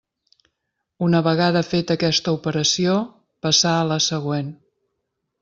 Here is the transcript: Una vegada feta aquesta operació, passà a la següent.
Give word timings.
Una 1.07 1.19
vegada 1.27 1.61
feta 1.67 1.97
aquesta 1.99 2.33
operació, 2.39 2.97
passà 3.49 3.75
a 3.83 3.87
la 3.93 4.01
següent. 4.09 4.51